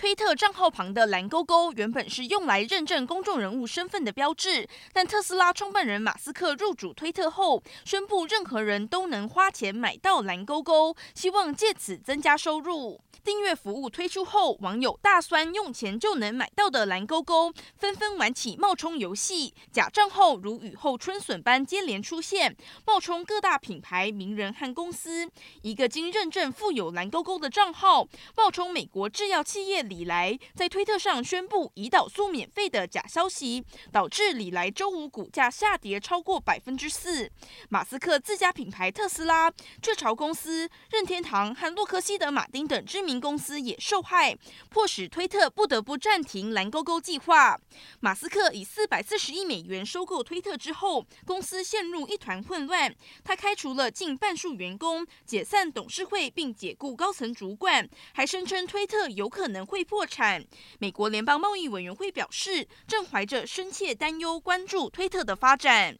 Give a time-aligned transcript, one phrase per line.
[0.00, 12.98] 推特账号旁的蓝勾勾原本是用来认证公众人物身份的标志，但特斯拉创办人马斯克入主推特后，宣布任何人都能花钱买到蓝勾勾，希望借此增加收入。
[13.22, 22.56] 订阅服务推出后，网友大酸用钱就能买到的蓝勾勾，纷纷玩起冒充游戏，假账号如雨后春笋般接连出现，
[22.86, 25.30] 冒充各大品牌、名人和公司。
[25.60, 29.89] 一个经认证附有蓝勾勾的账号，冒充美国制药企业。
[29.90, 37.28] 李来在推特上宣布胰岛素免费的假消息，导致李来周五股价下跌超过百分之四。
[37.68, 39.50] 马斯克自家品牌特斯拉、
[39.82, 47.58] 雀巢公司、任天堂和洛克希德马丁等知名公司也受害，迫使推特不得不暂停蓝勾勾计划。
[47.98, 52.94] 马斯克以四百四十亿美元收购推特之后，公司陷入一团混乱。
[53.24, 60.44] 他开除了近半数员工，解散董事会，并解雇高层主管，还声称推特有可能会破产。
[60.80, 65.96] 美国联邦贸易委员会表示，正怀着深切担忧关注推特的发展。